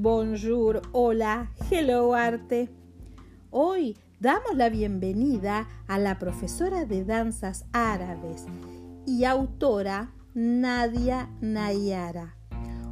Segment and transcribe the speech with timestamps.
[0.00, 2.68] bonjour, hola, hello arte.
[3.50, 8.44] Hoy damos la bienvenida a la profesora de danzas árabes
[9.06, 12.34] y autora Nadia Nayara,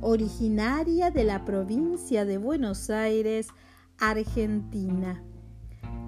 [0.00, 3.48] originaria de la provincia de Buenos Aires,
[3.98, 5.24] Argentina.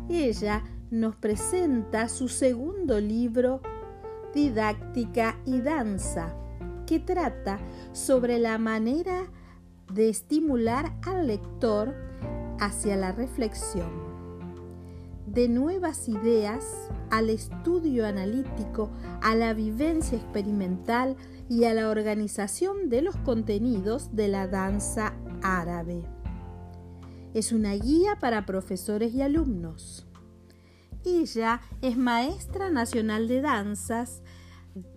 [0.09, 3.62] Ella nos presenta su segundo libro,
[4.33, 6.37] Didáctica y Danza,
[6.87, 7.59] que trata
[7.92, 9.27] sobre la manera
[9.93, 11.95] de estimular al lector
[12.61, 13.91] hacia la reflexión,
[15.27, 16.65] de nuevas ideas
[17.10, 18.91] al estudio analítico,
[19.23, 21.16] a la vivencia experimental
[21.48, 26.05] y a la organización de los contenidos de la danza árabe.
[27.35, 30.07] Es una guía para profesores y alumnos.
[31.05, 34.23] Ella es maestra nacional de danzas,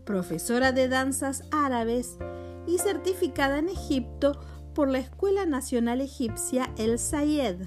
[0.05, 2.17] profesora de danzas árabes
[2.65, 4.39] y certificada en Egipto
[4.77, 7.63] por la Escuela Nacional Egipcia El Sayed.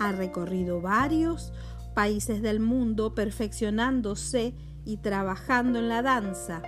[0.00, 1.52] Ha recorrido varios
[1.94, 6.62] países del mundo perfeccionándose y trabajando en la danza.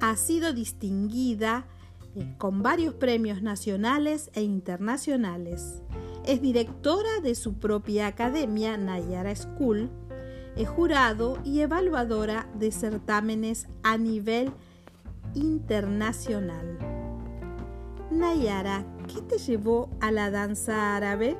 [0.00, 1.66] Ha sido distinguida
[2.14, 5.82] eh, con varios premios nacionales e internacionales.
[6.24, 9.90] Es directora de su propia academia, Nayara School.
[10.54, 14.52] Es jurado y evaluadora de certámenes a nivel
[15.34, 16.91] internacional.
[18.12, 21.36] Nayara, ¿qué te llevó a la danza árabe?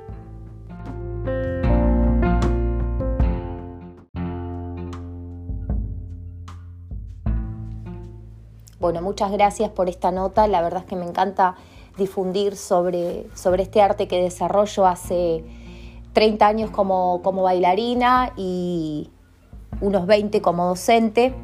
[8.81, 10.49] Bueno, muchas gracias por esta nota.
[10.49, 11.57] La verdad es que me encanta
[11.99, 15.45] difundir sobre, sobre este arte que desarrollo hace
[16.15, 19.11] 30 años como, como bailarina y
[19.83, 21.35] unos 20 como docente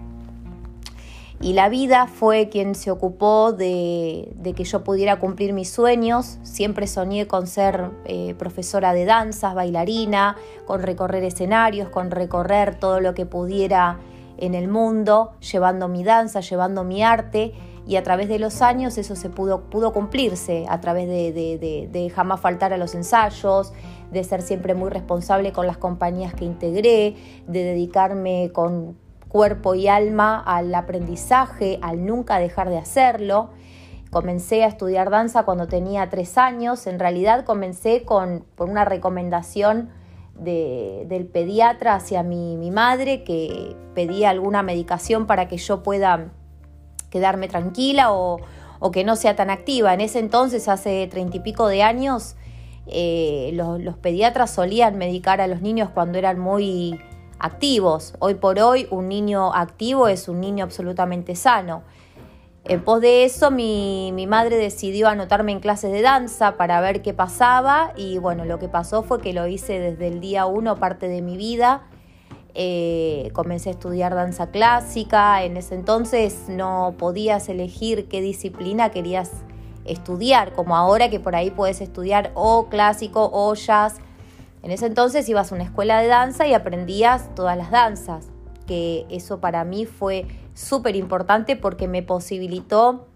[1.41, 6.39] y la vida fue quien se ocupó de, que yo pudiera cumplir mis sueños.
[6.43, 13.01] Siempre soñé con ser eh, profesora de danzas, bailarina, con recorrer escenarios, con recorrer todo
[13.01, 14.01] lo que pudiera
[14.37, 17.53] en el mundo, llevando mi danza, llevando mi arte.
[17.87, 22.11] Y a través de los años eso se pudo, pudo cumplirse, a través de, de
[22.11, 23.73] jamás faltar a los ensayos,
[24.11, 27.15] de ser siempre muy responsable con las compañías que integré,
[27.47, 28.97] de dedicarme con
[29.29, 33.51] cuerpo y alma al aprendizaje, al nunca dejar de hacerlo.
[34.11, 36.87] Comencé a estudiar danza cuando tenía tres años.
[36.87, 39.91] En realidad comencé con, por una recomendación
[40.35, 46.31] del pediatra hacia mi, mi, madre que pedía alguna medicación para que yo pueda
[47.11, 48.41] quedarme tranquila o,
[48.93, 49.93] que no sea tan activa.
[49.93, 52.37] En ese entonces, hace treinta y pico de años,
[52.87, 57.01] eh, los, los, pediatras solían medicar a los niños cuando eran muy
[57.39, 58.15] activos.
[58.19, 61.83] Hoy por hoy un niño activo es un niño absolutamente sano.
[62.65, 67.15] En pos de eso mi, madre decidió anotarme en clases de danza para ver qué
[67.15, 71.09] pasaba y bueno, lo que pasó fue que lo hice desde el día uno, parte
[71.09, 71.87] de mi vida.
[72.55, 79.31] Eh, comencé a estudiar danza clásica, en ese entonces no podías elegir qué disciplina querías
[79.85, 84.01] estudiar, como ahora que por ahí puedes estudiar o clásico o jazz
[84.63, 88.29] en ese entonces ibas a una escuela de danza y aprendías todas las danzas,
[88.67, 93.07] que eso para mí fue súper importante porque me posibilitó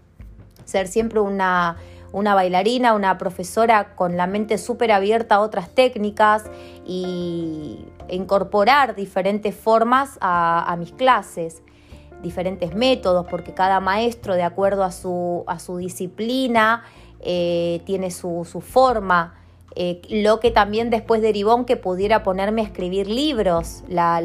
[0.65, 1.77] ser siempre una,
[2.13, 6.45] bailarina, una profesora con la mente súper abierta a otras técnicas
[6.85, 11.61] y incorporar diferentes formas a, mis clases,
[12.21, 15.45] diferentes métodos, porque cada maestro, de acuerdo a su,
[15.77, 16.83] disciplina,
[17.19, 19.42] eh, tiene su forma
[19.75, 24.21] eh, lo que también después derivó en que pudiera ponerme a escribir libros, la,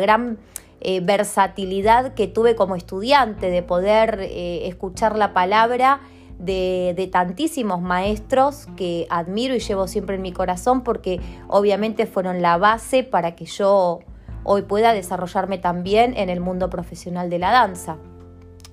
[0.00, 0.38] gran
[0.80, 6.00] eh, versatilidad que tuve como estudiante de poder eh, escuchar la palabra
[6.38, 12.42] de, de, tantísimos maestros que admiro y llevo siempre en mi corazón porque obviamente fueron
[12.42, 14.00] la base para que yo
[14.44, 17.96] hoy pueda desarrollarme también en el mundo profesional de la danza.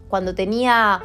[0.09, 1.01] Cuando tenía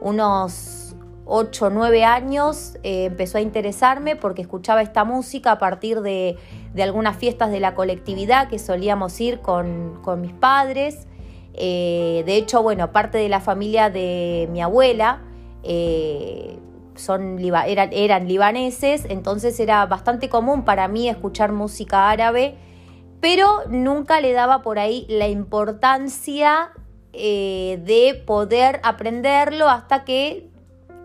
[0.00, 0.81] unos
[1.24, 6.36] 8 o 9 años eh, empezó a interesarme porque escuchaba esta música a partir de,
[6.80, 11.06] algunas fiestas de la colectividad que solíamos ir con, mis padres.
[11.54, 15.22] Eh, de hecho, bueno, parte de la familia de mi abuela
[15.62, 16.58] eh,
[16.96, 22.56] son, eran libaneses, entonces era bastante común para mí escuchar música árabe,
[23.20, 26.72] pero nunca le daba por ahí la importancia
[27.12, 30.51] de poder aprenderlo hasta que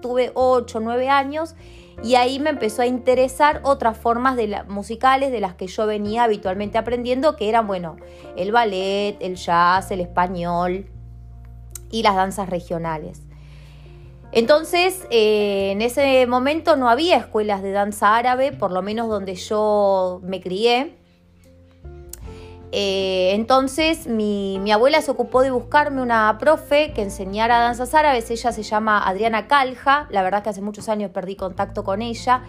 [0.01, 1.55] tuve 8 o 9 años
[2.03, 6.23] y ahí me empezó a interesar otras formas de musicales de las que yo venía
[6.23, 7.97] habitualmente aprendiendo, que eran, bueno,
[8.35, 10.85] el ballet, el jazz, el español
[11.89, 13.21] y las danzas regionales.
[14.31, 19.35] Entonces, eh, en ese momento no había escuelas de danza árabe, por lo menos donde
[19.35, 20.97] yo me crié.
[22.79, 28.51] Eh, entonces mi, abuela se ocupó de buscarme una profe que enseñara danzas árabes, ella
[28.51, 32.43] se llama Adriana Calja, la verdad que hace muchos años perdí contacto con ella.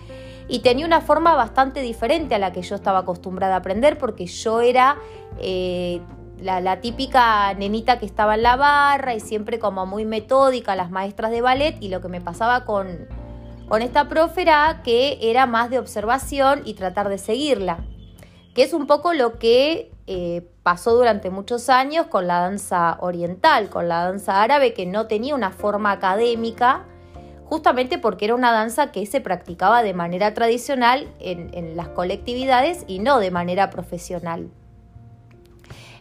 [0.47, 4.27] Y tenía una forma bastante diferente a la que yo estaba acostumbrada a aprender porque
[4.27, 4.99] yo era
[5.39, 6.03] eh,
[6.39, 11.31] la, típica nenita que estaba en la barra y siempre como muy metódica, las maestras
[11.31, 13.09] de ballet, y lo que me pasaba con
[13.81, 17.79] esta profe era que era más de observación y tratar de seguirla,
[18.55, 23.69] que es un poco lo que eh, pasó durante muchos años con la danza oriental,
[23.69, 26.87] con la danza árabe, que no tenía una forma académica,
[27.44, 33.00] justamente porque era una danza que se practicaba de manera tradicional en, las colectividades y
[33.00, 34.49] no de manera profesional.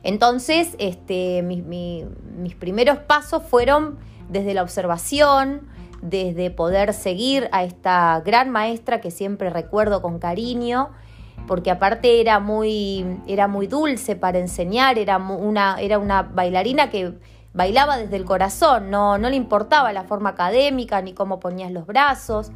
[0.04, 4.00] Entonces, este, mis primeros pasos fueron
[4.30, 5.68] desde la observación,
[6.02, 10.92] desde poder seguir a esta gran maestra que siempre recuerdo con cariño,
[11.46, 17.14] porque aparte era muy, era muy dulce para enseñar, era una, era una bailarina que
[17.54, 21.86] bailaba desde el corazón, no, no le importaba la forma académica ni cómo ponías los
[21.86, 22.52] brazos,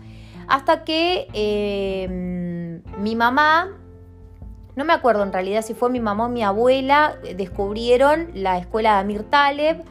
[0.47, 3.77] hasta que eh, mi mamá
[4.75, 8.93] no me acuerdo en realidad si fue mi mamá o mi abuela, descubrieron la escuela
[8.93, 9.83] de Amir Taleb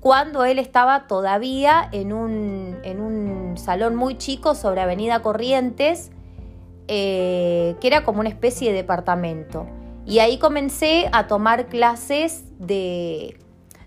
[0.00, 6.10] cuando él estaba todavía en un, en un salón muy chico sobre Avenida Corrientes,
[6.88, 9.66] eh, que era como una especie de departamento.
[10.04, 13.36] Y ahí comencé a tomar clases de,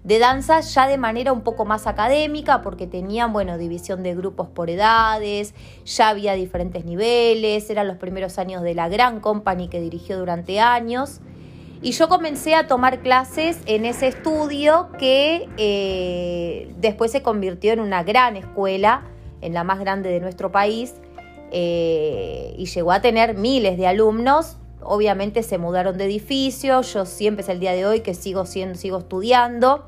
[0.05, 4.47] de danza ya de manera un poco más académica, porque tenían, bueno, división de grupos
[4.47, 9.81] por edades, ya había diferentes niveles, eran los primeros años de la gran company que
[9.81, 11.21] dirigió durante años.
[11.81, 17.79] Y yo comencé a tomar clases en ese estudio que eh, después se convirtió en
[17.79, 19.03] una gran escuela,
[19.41, 20.95] en la más grande de nuestro país,
[21.57, 24.57] eh, y llegó a tener miles de alumnos.
[24.81, 28.75] Obviamente se mudaron de edificio, yo siempre es el día de hoy que sigo, siendo,
[28.75, 29.85] sigo estudiando.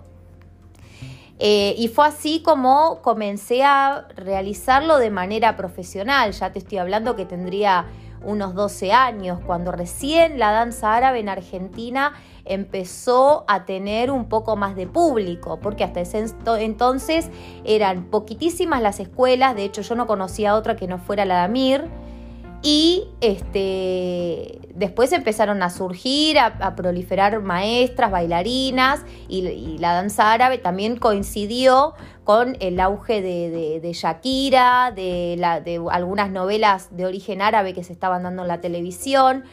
[1.39, 6.31] Eh, y fue así como comencé a realizarlo de manera profesional.
[6.31, 7.85] Ya te estoy hablando que tendría
[8.23, 12.13] unos 12 años, cuando recién la danza árabe en Argentina
[12.47, 16.25] empezó a tener un poco más de público, porque hasta ese
[16.59, 17.29] entonces
[17.63, 21.41] eran poquitísimas las escuelas, de hecho yo no conocía otra que no fuera la de
[21.41, 21.89] Amir,
[22.63, 30.97] y este, después empezaron a surgir, a, proliferar maestras, bailarinas y, la danza árabe también
[30.97, 38.23] coincidió con el auge de, Shakira, de, algunas novelas de origen árabe que se estaban
[38.23, 39.43] dando en la televisión.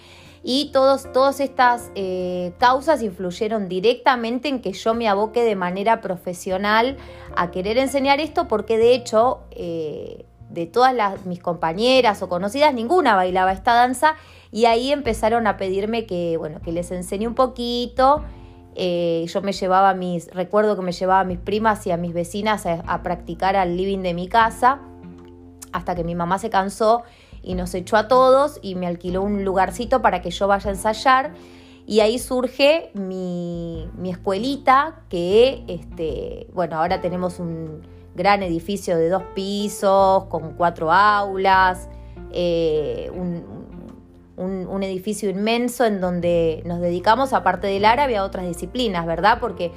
[0.46, 6.02] Y todos, todas estas eh, causas influyeron directamente en que yo me aboque de manera
[6.02, 6.98] profesional
[7.34, 12.74] a querer enseñar esto, porque de hecho eh, de todas las, mis compañeras o conocidas,
[12.74, 14.16] ninguna bailaba esta danza
[14.52, 18.22] y ahí empezaron a pedirme que, bueno, que les enseñe un poquito.
[18.76, 21.96] Eh, yo me llevaba a mis, recuerdo que me llevaba a mis primas y a
[21.96, 24.80] mis vecinas a, practicar al living de mi casa,
[25.72, 27.02] hasta que mi mamá se cansó
[27.44, 30.72] y nos echó a todos y me alquiló un lugarcito para que yo vaya a
[30.72, 31.34] ensayar.
[31.86, 37.82] Y ahí surge mi, mi escuelita, que, este, bueno, ahora tenemos un,
[38.14, 41.88] gran edificio de dos pisos, con cuatro aulas,
[42.30, 43.62] eh, un,
[44.82, 49.38] edificio inmenso en donde nos dedicamos, aparte del árabe, a otras disciplinas, ¿verdad?
[49.40, 49.72] Porque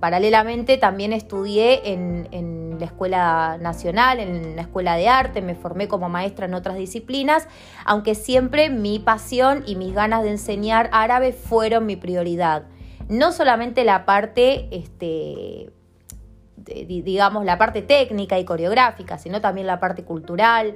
[0.00, 5.88] paralelamente también estudié en, en, la Escuela Nacional, en la Escuela de Arte, me formé
[5.88, 7.48] como maestra en otras disciplinas,
[7.84, 12.66] aunque siempre mi pasión y mis ganas de enseñar árabe fueron mi prioridad.
[13.08, 15.72] No solamente la parte este,
[16.86, 20.74] digamos, la parte técnica y coreográfica, sino también la parte cultural.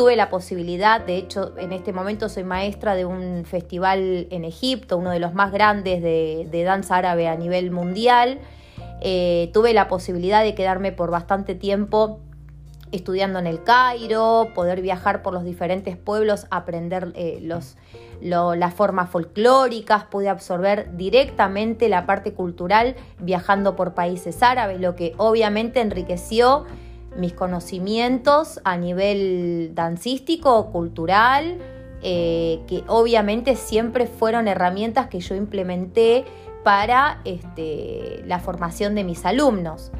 [0.00, 4.96] Tuve la posibilidad, de hecho, en este momento soy maestra de un festival en Egipto,
[4.96, 8.38] uno de los más grandes de, danza árabe a nivel mundial.
[9.02, 12.20] Eh, tuve la posibilidad de quedarme por bastante tiempo
[12.92, 17.46] estudiando en el Cairo, poder viajar por los diferentes pueblos, aprender eh,
[18.22, 25.12] las formas folclóricas, pude absorber directamente la parte cultural viajando por países árabes, lo que
[25.18, 26.64] obviamente enriqueció
[27.16, 31.58] mis conocimientos a nivel dancístico, cultural,
[32.02, 36.24] eh, que obviamente siempre fueron herramientas que yo implementé
[36.64, 39.92] para este, la formación de mis alumnos.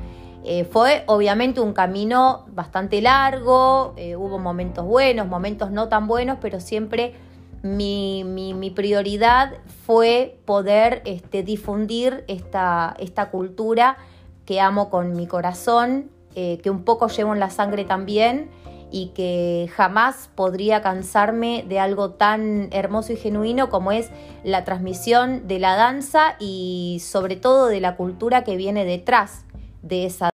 [0.43, 6.39] Eh, fue obviamente un camino bastante largo, eh, hubo momentos buenos, momentos no tan buenos,
[6.41, 7.15] pero siempre
[7.63, 9.53] mi, prioridad
[9.85, 13.99] fue poder este, difundir esta, esta cultura
[14.47, 18.51] que amo con mi corazón eh, que un poco llevo en la sangre también
[18.93, 24.11] y que jamás podría cansarme de algo tan hermoso y genuino como es
[24.45, 29.45] la transmisión de la danza y sobre todo de la cultura que viene detrás
[29.83, 30.31] de esa.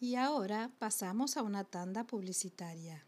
[0.00, 3.04] Y ahora pasamos a una tanda publicitaria.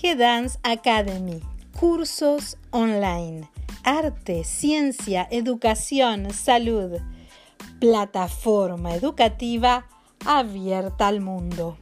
[0.00, 1.42] G-Dance Academy
[1.80, 3.48] cursos online,
[3.84, 6.98] arte, ciencia, educación, salud,
[7.80, 9.86] plataforma educativa
[10.26, 11.78] abierta al mundo.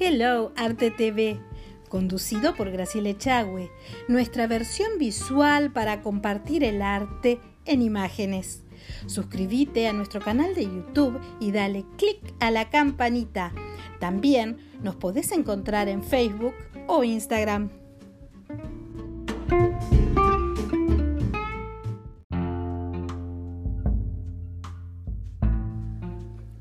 [0.00, 1.40] Hello Arte TV
[1.88, 3.70] conducido por Graciela Echagüe,
[4.06, 8.64] nuestra versión visual para compartir el arte en imágenes.
[9.06, 13.52] Suscríbete a nuestro canal de YouTube y dale click a la campanita.
[14.00, 16.54] También nos podés encontrar en Facebook
[16.86, 17.70] o Instagram.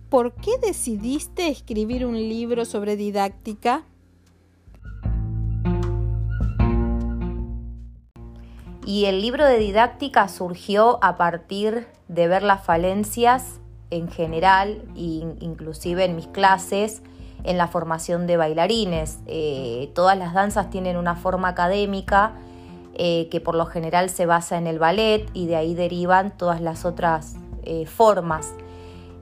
[0.09, 3.85] ¿Por qué decidiste escribir un libro sobre didáctica?
[8.88, 15.25] Y el libro de didáctica surgió a partir de ver las falencias en general, e
[15.41, 17.01] inclusive en mis clases,
[17.44, 19.20] en la formación de bailarines.
[19.25, 22.36] Eh, todas las danzas tienen una forma académica
[22.94, 26.62] eh, que por lo general se basa en el ballet y de ahí derivan todas
[26.62, 28.53] las otras eh, formas.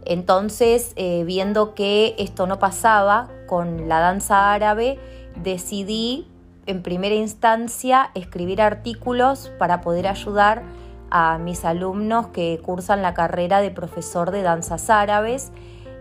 [0.06, 5.00] Entonces, viendo que esto no pasaba con la danza árabe,
[5.42, 6.28] decidí
[6.66, 10.64] en primera instancia escribir artículos para poder ayudar
[11.10, 15.52] a mis alumnos que cursan la carrera de profesor de danzas árabes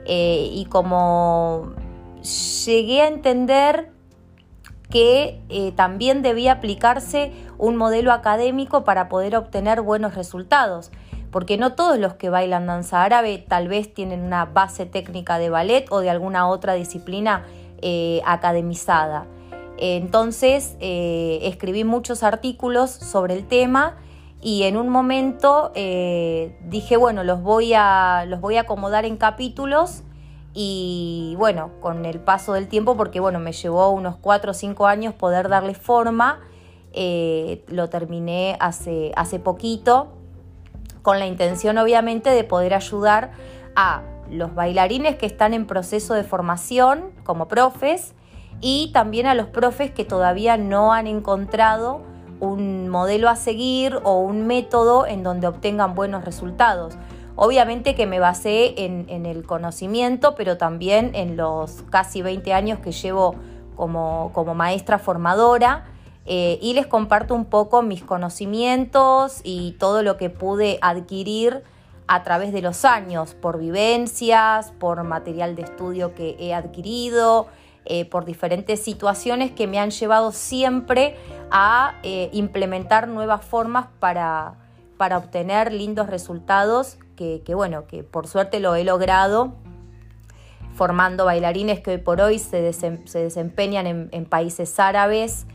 [0.06, 1.73] eh, y como
[2.64, 3.90] llegué a entender
[4.90, 10.90] que eh, también debía aplicarse un modelo académico para poder obtener buenos resultados,
[11.30, 15.50] porque no todos los que bailan danza árabe tal vez tienen una base técnica de
[15.50, 17.44] ballet o de alguna otra disciplina
[17.83, 19.26] eh, academizada.
[19.76, 23.96] Entonces eh, escribí muchos artículos sobre el tema
[24.40, 29.16] y en un momento eh, dije, bueno, los voy, a, los voy a acomodar en
[29.16, 30.02] capítulos
[30.52, 34.86] y bueno, con el paso del tiempo, porque bueno, me llevó unos 4 o 5
[34.86, 36.40] años poder darle forma,
[36.92, 40.12] eh, lo terminé hace, hace poquito,
[41.02, 43.32] con la intención obviamente de poder ayudar
[43.74, 48.14] a los bailarines que están en proceso de formación como profes,
[48.61, 52.02] y también a los profes que todavía no han encontrado
[52.40, 56.94] un modelo a seguir o un método en donde obtengan buenos resultados.
[57.37, 62.92] Obviamente que me basé en, el conocimiento, pero también en los casi 20 años que
[62.92, 63.34] llevo
[63.75, 65.87] como, maestra formadora
[66.26, 71.64] eh, y les comparto un poco mis conocimientos y todo lo que pude adquirir
[72.06, 77.49] a través de los años, por vivencias, por material de estudio que he adquirido,
[77.86, 81.16] eh, por diferentes situaciones que me han llevado siempre
[81.50, 84.54] a eh, implementar nuevas formas para,
[85.16, 89.52] obtener lindos resultados que, bueno, que por suerte lo he logrado
[90.74, 95.46] formando bailarines que hoy por hoy se, desempeñan en, países árabes,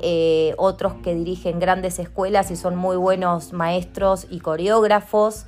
[0.00, 5.46] eh, otros que dirigen grandes escuelas y son muy buenos maestros y coreógrafos.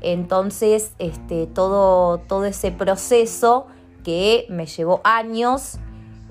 [0.00, 3.66] Entonces, este, todo, todo ese proceso
[4.04, 5.78] que me llevó años,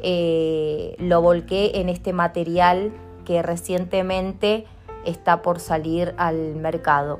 [0.01, 2.93] eh, lo volqué en este material
[3.25, 4.65] que recientemente
[5.05, 7.17] está por salir al mercado.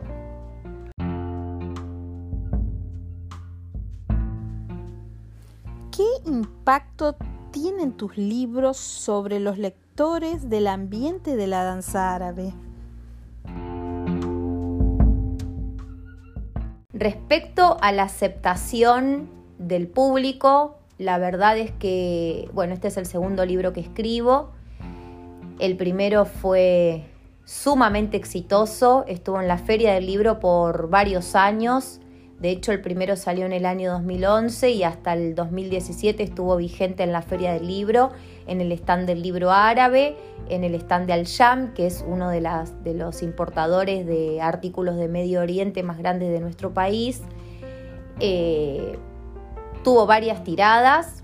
[5.96, 7.16] ¿Qué impacto
[7.52, 12.54] tienen tus libros sobre los lectores del ambiente de la danza árabe?
[16.94, 20.78] Respecto a la aceptación del público.
[20.98, 24.52] La verdad es que, bueno, este es el segundo libro que escribo.
[25.60, 27.06] El primero fue
[27.46, 32.00] sumamente exitoso, estuvo en la feria del libro por varios años.
[32.40, 37.04] De hecho, el primero salió en el año 2011 y hasta el 2017 estuvo vigente
[37.04, 38.12] en la feria del libro,
[38.48, 40.18] en el stand del libro árabe,
[40.50, 42.42] en el stand de Al-Sham, que es uno de,
[42.94, 47.22] los importadores de artículos de Medio Oriente más grandes de nuestro país.
[48.20, 48.98] Eh,
[49.84, 51.24] Tuvo varias tiradas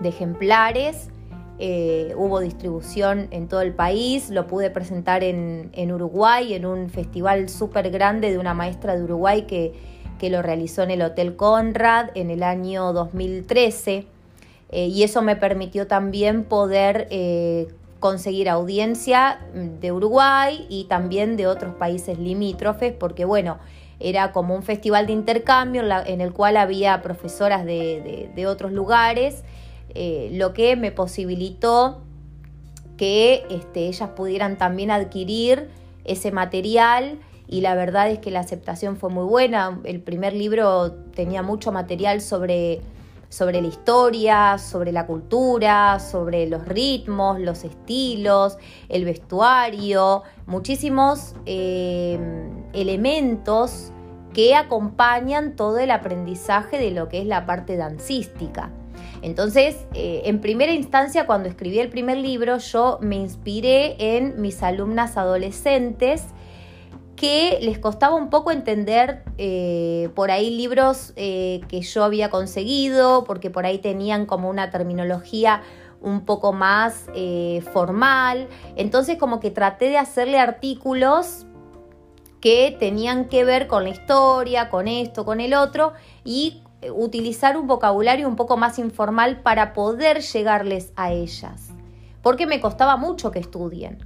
[0.00, 1.10] de ejemplares
[1.60, 7.48] eh, hubo distribución en todo el país, lo pude presentar en, Uruguay, en un festival
[7.48, 9.72] súper grande de una maestra de Uruguay que,
[10.20, 14.06] que, lo realizó en el Hotel Conrad en el año 2013.
[14.70, 17.66] Eh, y eso me permitió también poder eh,
[17.98, 23.58] conseguir audiencia de Uruguay y también de otros países limítrofes, porque bueno,
[24.00, 29.44] era como un festival de intercambio en, el cual había profesoras de otros lugares
[29.94, 32.02] eh, lo que me posibilitó
[32.96, 35.68] que este, ellas pudieran también adquirir
[36.04, 39.80] ese material y la verdad es que la aceptación fue muy buena.
[39.84, 42.80] El primer libro tenía mucho material sobre,
[43.30, 48.58] sobre la historia, sobre la cultura, sobre los ritmos, los estilos,
[48.90, 52.18] el vestuario, muchísimos eh,
[52.72, 53.92] elementos
[54.32, 58.70] que acompañan todo el aprendizaje de lo que es la parte dancística.
[59.22, 64.62] Entonces, eh, en primera instancia, cuando escribí el primer libro, yo me inspiré en mis
[64.62, 66.24] alumnas adolescentes
[67.16, 73.24] que les costaba un poco entender eh, por ahí libros eh, que yo había conseguido,
[73.24, 75.62] porque por ahí tenían como una terminología
[76.00, 77.06] un poco más
[77.72, 78.46] formal.
[78.76, 81.47] Entonces como que traté de hacerle artículos
[82.40, 85.92] que tenían que ver con la historia, con esto, con el otro,
[86.24, 86.62] y
[86.94, 91.70] utilizar un vocabulario un poco más informal para poder llegarles a ellas,
[92.22, 93.98] porque me costaba mucho que estudien.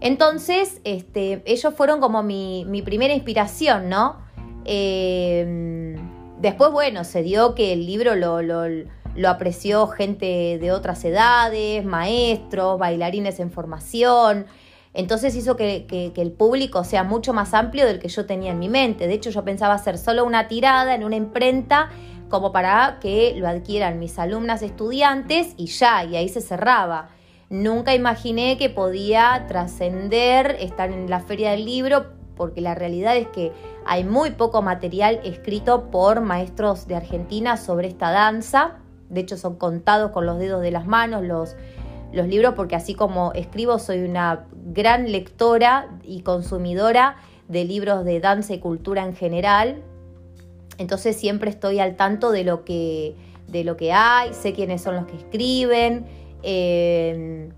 [0.00, 4.16] Entonces, este, ellos fueron como mi, primera inspiración, ¿no?
[4.64, 5.96] Em,
[6.40, 12.78] después, bueno, se dio que el libro lo, lo, apreció gente de otras edades, maestros,
[12.78, 14.46] bailarines en formación.
[14.94, 18.68] Entonces hizo que, el público sea mucho más amplio del que yo tenía en mi
[18.68, 19.06] mente.
[19.06, 21.90] De hecho, yo pensaba hacer solo una tirada en una imprenta
[22.28, 27.08] como para que lo adquieran mis alumnas estudiantes y ya, y ahí se cerraba.
[27.50, 33.26] Nunca imaginé que podía trascender estar en la feria del libro porque la realidad es
[33.28, 33.52] que
[33.84, 38.76] hay muy poco material escrito por maestros de Argentina sobre esta danza.
[39.08, 41.56] De hecho, son contados con los dedos de las manos los,
[42.12, 47.16] los libros porque así como escribo soy una gran lectora y consumidora
[47.48, 49.82] de libros de danza y cultura en general.
[50.78, 53.16] Entonces siempre estoy al tanto de lo que,
[53.48, 56.06] de lo que hay, sé quiénes son los que escriben.
[56.42, 57.50] Eh,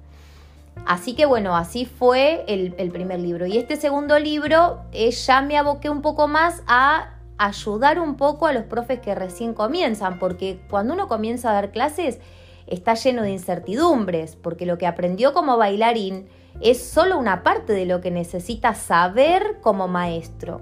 [0.86, 3.46] así que bueno, así fue el, primer libro.
[3.46, 8.46] Y este segundo libro eh, ya me aboqué un poco más a ayudar un poco
[8.46, 12.20] a los profes que recién comienzan, porque cuando uno comienza a dar clases
[12.66, 16.26] está lleno de incertidumbres, porque lo que aprendió como bailarín
[16.60, 20.60] es solo una parte de lo que necesita saber como maestro.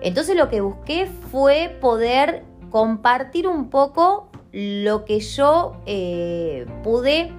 [0.00, 7.32] Entonces lo que busqué fue poder compartir un poco lo que yo eh, pude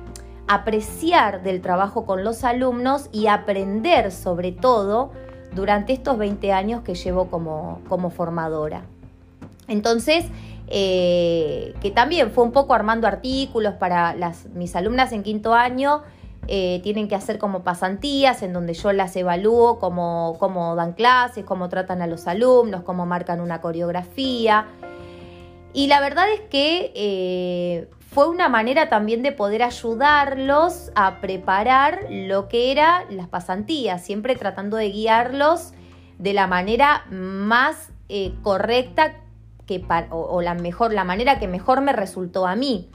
[0.47, 5.11] apreciar del trabajo con los alumnos y aprender sobre todo
[5.55, 8.83] durante estos 20 años que llevo como, formadora.
[9.67, 10.25] Entonces,
[10.67, 14.15] eh, que también fue un poco armando artículos para
[14.53, 16.01] mis alumnas en quinto año
[16.47, 21.43] eh, tienen que hacer como pasantías en donde yo las evalúo, cómo, cómo dan clases,
[21.43, 24.67] cómo tratan a los alumnos, cómo marcan una coreografía.
[25.73, 32.05] Y la verdad es que eh, fue una manera también de poder ayudarlos a preparar
[32.09, 35.73] lo que eran las pasantías, siempre tratando de guiarlos
[36.19, 39.15] de la manera más eh, correcta
[39.65, 42.89] que o, la mejor, la manera que mejor me resultó a mí.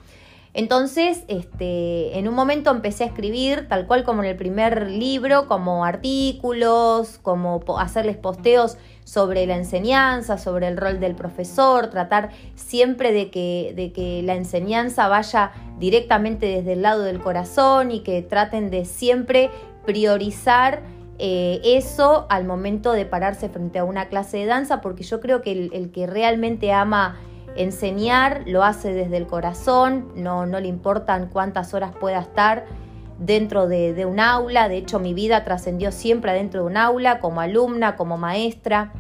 [0.53, 5.47] Entonces, este, en un momento empecé a escribir, tal cual como en el primer libro,
[5.47, 13.13] como artículos, como hacerles posteos sobre la enseñanza, sobre el rol del profesor, tratar siempre
[13.13, 18.21] de que, de que la enseñanza vaya directamente desde el lado del corazón y que
[18.23, 19.51] traten de siempre
[19.87, 20.83] priorizar
[21.21, 25.43] eh, eso al momento de pararse frente a una clase de danza, porque yo creo
[25.43, 27.21] que el que realmente ama
[27.57, 32.65] enseñar, lo hace desde el corazón, no, no le importan cuántas horas pueda estar
[33.19, 37.41] dentro de, un aula, de hecho mi vida trascendió siempre dentro de un aula, como
[37.41, 38.93] alumna, como maestra.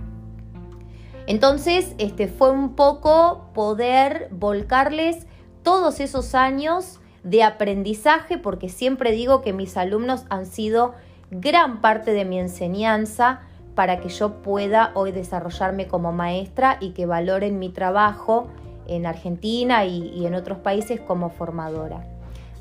[1.26, 5.26] Entonces, este, fue un poco poder volcarles
[5.62, 10.94] todos esos años de aprendizaje, porque siempre digo que mis alumnos han sido
[11.30, 13.40] gran parte de mi enseñanza,
[13.74, 18.48] para que yo pueda hoy desarrollarme como maestra y que valoren mi trabajo
[18.86, 22.06] en Argentina y, en otros países como formadora.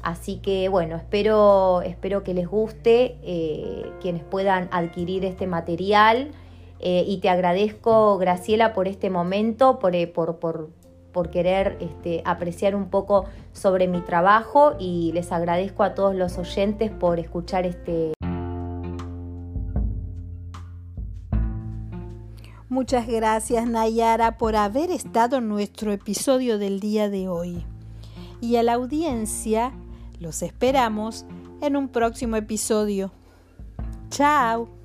[0.02, 6.32] Así que bueno, espero, espero que les guste eh, quienes puedan adquirir este material
[6.80, 10.70] eh, y te agradezco Graciela por este momento, por, eh, por, por,
[11.32, 16.92] querer este, apreciar un poco sobre mi trabajo y les agradezco a todos los oyentes
[16.92, 18.14] por escuchar este.
[22.70, 27.66] Muchas gracias Nayara por haber estado en nuestro episodio del día de hoy.
[28.42, 29.74] Y a la audiencia
[30.20, 31.26] los esperamos
[31.62, 33.12] en un próximo episodio.
[34.12, 34.79] Chao.